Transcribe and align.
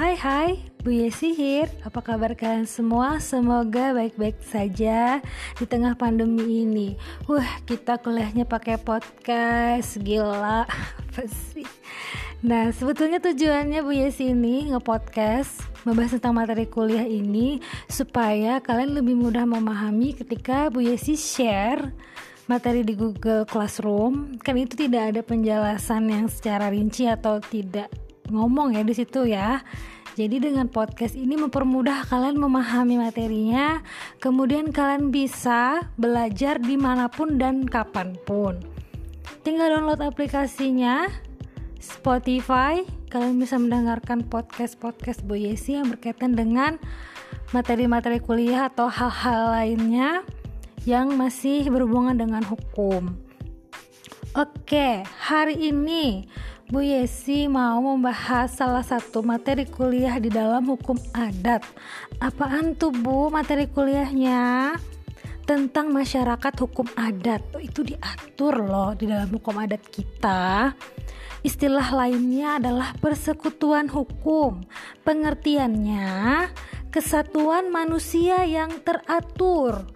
Hai 0.00 0.16
hai, 0.16 0.56
Bu 0.80 0.96
Yesi 0.96 1.36
here. 1.36 1.68
Apa 1.84 2.00
kabar 2.00 2.32
kalian 2.32 2.64
semua? 2.64 3.20
Semoga 3.20 3.92
baik-baik 3.92 4.40
saja 4.40 5.20
di 5.60 5.68
tengah 5.68 5.92
pandemi 5.92 6.64
ini. 6.64 6.96
Wah, 7.28 7.60
kita 7.68 8.00
kuliahnya 8.00 8.48
pakai 8.48 8.80
podcast, 8.80 10.00
gila. 10.00 10.64
Apa 11.04 11.22
sih? 11.28 11.68
Nah, 12.40 12.72
sebetulnya 12.72 13.20
tujuannya 13.20 13.84
Bu 13.84 13.92
Yesi 13.92 14.32
ini 14.32 14.72
nge-podcast 14.72 15.84
membahas 15.84 16.16
tentang 16.16 16.32
materi 16.32 16.64
kuliah 16.64 17.04
ini 17.04 17.60
supaya 17.84 18.56
kalian 18.64 18.96
lebih 18.96 19.20
mudah 19.20 19.44
memahami 19.44 20.16
ketika 20.16 20.72
Bu 20.72 20.80
Yesi 20.80 21.12
share 21.12 21.92
materi 22.48 22.88
di 22.88 22.96
Google 22.96 23.44
Classroom 23.44 24.40
kan 24.40 24.56
itu 24.56 24.80
tidak 24.80 25.12
ada 25.12 25.20
penjelasan 25.20 26.08
yang 26.08 26.24
secara 26.32 26.72
rinci 26.72 27.04
atau 27.04 27.36
tidak 27.36 27.92
ngomong 28.30 28.78
ya 28.78 28.82
di 28.86 28.94
situ 28.94 29.26
ya. 29.26 29.60
Jadi 30.18 30.42
dengan 30.42 30.66
podcast 30.66 31.14
ini 31.14 31.38
mempermudah 31.38 32.10
kalian 32.10 32.34
memahami 32.34 32.98
materinya, 32.98 33.78
kemudian 34.18 34.74
kalian 34.74 35.14
bisa 35.14 35.86
belajar 35.94 36.58
di 36.58 36.74
mana 36.74 37.06
pun 37.06 37.38
dan 37.38 37.62
kapan 37.62 38.18
pun. 38.26 38.58
Tinggal 39.46 39.78
download 39.78 40.02
aplikasinya, 40.02 41.06
Spotify, 41.78 42.82
kalian 43.08 43.38
bisa 43.38 43.54
mendengarkan 43.56 44.26
podcast-podcast 44.26 45.22
Bu 45.22 45.38
Yesi 45.38 45.78
yang 45.78 45.88
berkaitan 45.88 46.34
dengan 46.34 46.82
materi-materi 47.54 48.18
kuliah 48.18 48.66
atau 48.66 48.90
hal-hal 48.90 49.54
lainnya 49.54 50.26
yang 50.82 51.14
masih 51.14 51.70
berhubungan 51.70 52.18
dengan 52.18 52.42
hukum. 52.42 53.14
Oke, 54.34 55.02
hari 55.26 55.74
ini 55.74 56.30
Bu 56.70 56.86
Yesi 56.86 57.50
mau 57.50 57.82
membahas 57.82 58.54
salah 58.54 58.86
satu 58.86 59.26
materi 59.26 59.66
kuliah 59.66 60.22
di 60.22 60.30
dalam 60.30 60.70
hukum 60.70 60.94
adat. 61.10 61.66
Apaan 62.22 62.78
tuh 62.78 62.94
Bu 62.94 63.26
materi 63.26 63.66
kuliahnya? 63.66 64.78
Tentang 65.42 65.90
masyarakat 65.90 66.54
hukum 66.62 66.86
adat. 66.94 67.42
Oh, 67.58 67.58
itu 67.58 67.82
diatur 67.82 68.62
loh 68.62 68.94
di 68.94 69.10
dalam 69.10 69.26
hukum 69.34 69.58
adat 69.58 69.82
kita. 69.90 70.70
Istilah 71.42 71.90
lainnya 71.90 72.62
adalah 72.62 72.94
persekutuan 73.02 73.90
hukum. 73.90 74.62
Pengertiannya 75.02 76.54
kesatuan 76.94 77.74
manusia 77.74 78.46
yang 78.46 78.78
teratur. 78.86 79.90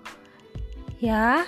Ya, 0.98 1.46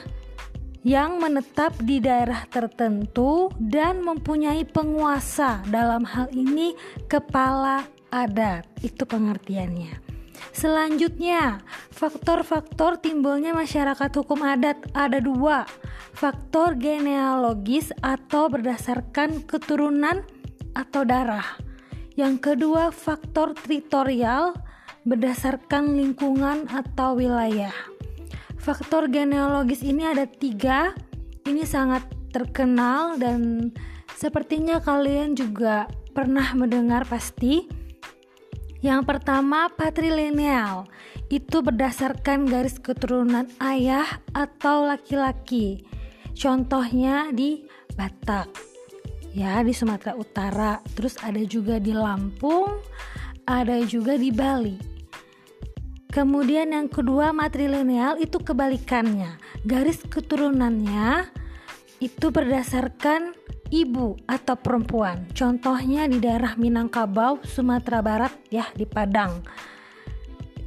yang 0.86 1.18
menetap 1.18 1.74
di 1.82 1.98
daerah 1.98 2.46
tertentu 2.46 3.50
dan 3.58 4.06
mempunyai 4.06 4.62
penguasa. 4.62 5.58
Dalam 5.66 6.06
hal 6.06 6.30
ini 6.30 6.78
kepala 7.10 7.82
adat. 8.14 8.70
Itu 8.86 9.02
pengertiannya. 9.02 9.98
Selanjutnya 10.54 11.58
faktor-faktor 11.90 13.02
timbulnya 13.02 13.50
masyarakat 13.50 14.10
hukum 14.14 14.46
adat 14.46 14.78
ada 14.94 15.18
dua. 15.18 15.66
Faktor 16.14 16.78
genealogis 16.78 17.90
atau 17.98 18.46
berdasarkan 18.46 19.42
keturunan 19.42 20.22
atau 20.70 21.02
darah. 21.02 21.58
Yang 22.14 22.54
kedua 22.54 22.94
faktor 22.94 23.58
teritorial 23.58 24.54
berdasarkan 25.02 25.98
lingkungan 25.98 26.70
atau 26.70 27.18
wilayah 27.18 27.74
Faktor 28.66 29.06
genealogis 29.06 29.86
ini 29.86 30.02
ada 30.02 30.26
tiga. 30.26 30.90
Ini 31.46 31.62
sangat 31.62 32.02
terkenal 32.34 33.14
dan 33.14 33.70
sepertinya 34.18 34.82
kalian 34.82 35.38
juga 35.38 35.86
pernah 36.10 36.50
mendengar 36.50 37.06
pasti. 37.06 37.70
Yang 38.82 39.06
pertama 39.06 39.70
patrilineal 39.70 40.90
itu 41.30 41.62
berdasarkan 41.62 42.50
garis 42.50 42.82
keturunan 42.82 43.46
ayah 43.62 44.18
atau 44.34 44.82
laki-laki. 44.82 45.86
Contohnya 46.34 47.30
di 47.30 47.62
Batak, 47.94 48.50
ya 49.30 49.62
di 49.62 49.70
Sumatera 49.70 50.18
Utara. 50.18 50.82
Terus 50.98 51.14
ada 51.22 51.38
juga 51.46 51.78
di 51.78 51.94
Lampung, 51.94 52.82
ada 53.46 53.78
juga 53.86 54.18
di 54.18 54.34
Bali. 54.34 54.95
Kemudian 56.16 56.72
yang 56.72 56.88
kedua 56.88 57.36
matrilineal 57.36 58.16
itu 58.16 58.40
kebalikannya. 58.40 59.36
Garis 59.68 60.00
keturunannya 60.00 61.28
itu 62.00 62.32
berdasarkan 62.32 63.36
ibu 63.68 64.16
atau 64.24 64.56
perempuan. 64.56 65.28
Contohnya 65.36 66.08
di 66.08 66.16
daerah 66.16 66.56
Minangkabau, 66.56 67.44
Sumatera 67.44 68.00
Barat 68.00 68.32
ya 68.48 68.64
di 68.72 68.88
Padang. 68.88 69.44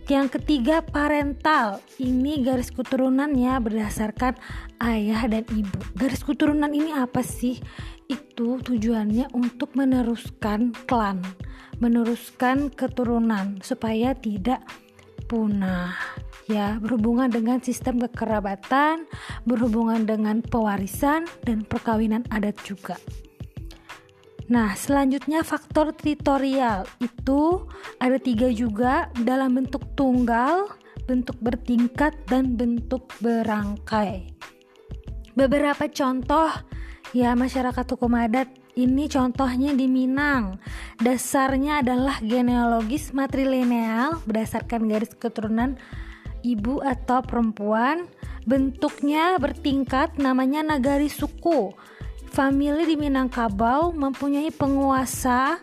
Yang 0.05 0.37
ketiga 0.37 0.85
parental. 0.85 1.81
Ini 1.97 2.45
garis 2.45 2.69
keturunannya 2.69 3.57
berdasarkan 3.57 4.37
ayah 4.85 5.25
dan 5.25 5.49
ibu. 5.49 5.81
Garis 5.97 6.21
keturunan 6.29 6.69
ini 6.69 6.93
apa 6.93 7.25
sih? 7.25 7.57
Itu 8.05 8.61
tujuannya 8.61 9.33
untuk 9.33 9.73
meneruskan 9.73 10.77
klan, 10.85 11.25
meneruskan 11.81 12.69
keturunan 12.69 13.65
supaya 13.65 14.13
tidak 14.13 14.61
punah. 15.29 15.93
Ya 16.49 16.81
berhubungan 16.81 17.29
dengan 17.29 17.61
sistem 17.61 18.01
kekerabatan 18.01 19.05
berhubungan 19.45 20.09
dengan 20.09 20.41
pewarisan 20.41 21.29
dan 21.45 21.61
perkawinan 21.61 22.25
adat 22.33 22.57
juga. 22.65 22.97
Nah, 24.49 24.73
selanjutnya 24.73 25.45
faktor 25.45 25.93
teritorial. 25.93 26.89
Itu 26.97 27.69
ada 28.01 28.17
tiga 28.17 28.49
juga 28.49 29.13
dalam 29.21 29.61
bentuk 29.61 29.85
tunggal, 29.93 30.73
bentuk 31.05 31.37
bertingkat, 31.37 32.17
dan 32.25 32.57
bentuk 32.57 33.13
berangkai. 33.21 34.33
Beberapa 35.37 35.85
contoh 35.93 36.49
ya 37.13 37.37
masyarakat 37.37 37.85
hukum 37.93 38.17
adat 38.17 38.49
ini 38.79 39.11
contohnya 39.11 39.75
di 39.75 39.91
Minang. 39.91 40.55
Dasarnya 41.03 41.83
adalah 41.83 42.23
genealogis 42.23 43.11
matrilineal 43.11 44.23
berdasarkan 44.23 44.87
garis 44.87 45.11
keturunan 45.19 45.75
ibu 46.47 46.79
atau 46.79 47.19
perempuan. 47.19 48.07
Bentuknya 48.47 49.35
bertingkat 49.35 50.15
namanya 50.15 50.63
nagari 50.63 51.11
suku. 51.11 51.75
Famili 52.31 52.87
di 52.87 52.95
Minangkabau 52.95 53.91
mempunyai 53.91 54.53
penguasa, 54.53 55.59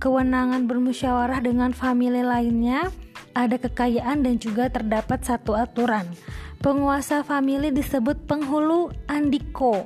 kewenangan 0.00 0.64
bermusyawarah 0.64 1.44
dengan 1.44 1.76
famili 1.76 2.24
lainnya, 2.24 2.88
ada 3.36 3.60
kekayaan 3.60 4.24
dan 4.24 4.40
juga 4.40 4.72
terdapat 4.72 5.20
satu 5.26 5.52
aturan. 5.52 6.08
Penguasa 6.56 7.20
famili 7.20 7.68
disebut 7.68 8.24
penghulu 8.24 8.88
andiko 9.12 9.84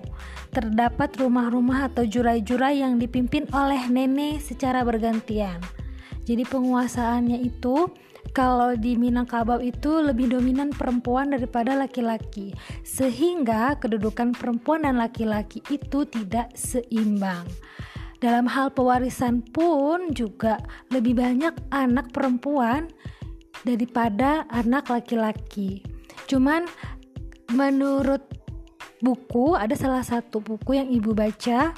terdapat 0.51 1.15
rumah-rumah 1.17 1.91
atau 1.91 2.03
jurai-jurai 2.03 2.83
yang 2.83 2.99
dipimpin 2.99 3.47
oleh 3.55 3.87
nenek 3.87 4.43
secara 4.43 4.83
bergantian. 4.83 5.59
Jadi 6.27 6.47
penguasaannya 6.47 7.43
itu 7.43 7.91
kalau 8.31 8.79
di 8.79 8.95
Minangkabau 8.95 9.59
itu 9.59 9.99
lebih 9.99 10.31
dominan 10.31 10.71
perempuan 10.71 11.35
daripada 11.35 11.75
laki-laki, 11.75 12.55
sehingga 12.87 13.75
kedudukan 13.83 14.39
perempuan 14.39 14.87
dan 14.87 15.03
laki-laki 15.03 15.59
itu 15.67 16.07
tidak 16.07 16.55
seimbang. 16.55 17.43
Dalam 18.23 18.47
hal 18.47 18.71
pewarisan 18.71 19.43
pun 19.43 20.13
juga 20.15 20.61
lebih 20.93 21.19
banyak 21.19 21.57
anak 21.73 22.13
perempuan 22.15 22.87
daripada 23.67 24.47
anak 24.53 24.93
laki-laki. 24.93 25.83
Cuman 26.31 26.71
menurut 27.51 28.23
buku 29.01 29.57
ada 29.57 29.73
salah 29.75 30.05
satu 30.05 30.45
buku 30.45 30.77
yang 30.77 30.89
ibu 30.93 31.17
baca 31.17 31.73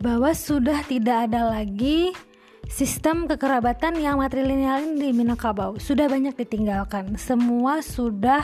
bahwa 0.00 0.32
sudah 0.32 0.84
tidak 0.84 1.28
ada 1.30 1.48
lagi 1.48 2.12
sistem 2.68 3.30
kekerabatan 3.30 3.96
yang 3.96 4.18
matrilineal 4.18 4.82
di 4.98 5.14
Minangkabau. 5.14 5.78
Sudah 5.78 6.10
banyak 6.10 6.34
ditinggalkan. 6.36 7.14
Semua 7.16 7.80
sudah 7.80 8.42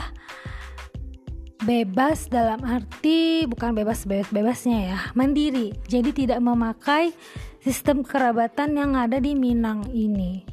bebas 1.63 2.27
dalam 2.27 2.59
arti 2.67 3.47
bukan 3.47 3.71
bebas 3.71 4.03
bebas 4.03 4.29
bebasnya 4.31 4.79
ya 4.95 4.99
mandiri. 5.15 5.71
Jadi 5.87 6.25
tidak 6.25 6.39
memakai 6.43 7.15
sistem 7.63 8.03
kerabatan 8.03 8.75
yang 8.75 8.95
ada 8.99 9.19
di 9.19 9.35
Minang 9.35 9.87
ini. 9.91 10.43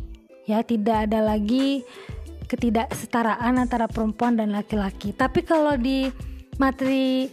Ya 0.46 0.62
tidak 0.66 1.10
ada 1.10 1.22
lagi 1.22 1.86
ketidaksetaraan 2.50 3.62
antara 3.62 3.86
perempuan 3.86 4.34
dan 4.34 4.50
laki-laki. 4.50 5.14
Tapi 5.14 5.46
kalau 5.46 5.78
di 5.78 6.10
materi 6.60 7.32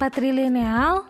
patrilineal 0.00 1.04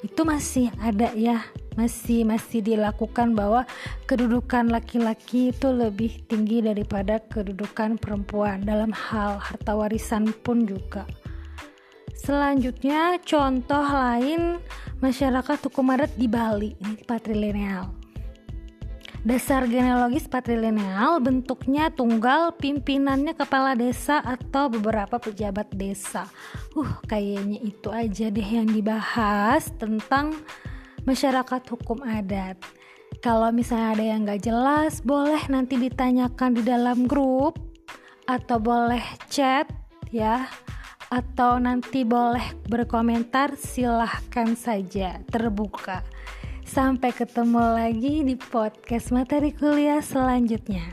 itu 0.00 0.24
masih 0.24 0.72
ada 0.80 1.12
ya 1.12 1.44
masih 1.76 2.24
masih 2.24 2.64
dilakukan 2.64 3.36
bahwa 3.36 3.68
kedudukan 4.08 4.72
laki-laki 4.72 5.52
itu 5.52 5.68
lebih 5.68 6.24
tinggi 6.26 6.64
daripada 6.64 7.20
kedudukan 7.20 8.00
perempuan 8.00 8.64
dalam 8.64 8.90
hal 8.90 9.38
harta 9.38 9.78
warisan 9.78 10.32
pun 10.42 10.66
juga. 10.66 11.06
Selanjutnya 12.18 13.22
contoh 13.22 13.84
lain 13.84 14.58
masyarakat 14.98 15.70
hukum 15.70 15.94
adat 15.94 16.10
di 16.18 16.26
Bali 16.26 16.74
ini 16.82 16.98
patrilineal. 17.06 17.97
Dasar 19.28 19.68
genealogis 19.68 20.24
patrilineal 20.24 21.20
bentuknya 21.20 21.92
tunggal, 21.92 22.56
pimpinannya 22.56 23.36
kepala 23.36 23.76
desa 23.76 24.24
atau 24.24 24.72
beberapa 24.72 25.20
pejabat 25.20 25.68
desa. 25.76 26.24
Uh, 26.72 26.96
kayaknya 27.04 27.60
itu 27.60 27.92
aja 27.92 28.32
deh 28.32 28.48
yang 28.48 28.72
dibahas 28.72 29.68
tentang 29.76 30.32
masyarakat 31.04 31.60
hukum 31.68 32.00
adat. 32.08 32.56
Kalau 33.20 33.52
misalnya 33.52 34.00
ada 34.00 34.04
yang 34.08 34.24
gak 34.24 34.48
jelas, 34.48 35.04
boleh 35.04 35.44
nanti 35.52 35.76
ditanyakan 35.76 36.56
di 36.56 36.62
dalam 36.64 37.04
grup 37.04 37.60
atau 38.24 38.56
boleh 38.56 39.04
chat 39.28 39.68
ya 40.08 40.48
atau 41.12 41.60
nanti 41.60 42.00
boleh 42.00 42.64
berkomentar 42.64 43.60
silahkan 43.60 44.56
saja 44.56 45.20
terbuka. 45.28 46.00
Sampai 46.68 47.16
ketemu 47.16 47.64
lagi 47.64 48.20
di 48.28 48.36
podcast 48.36 49.08
materi 49.08 49.56
kuliah 49.56 50.04
selanjutnya. 50.04 50.84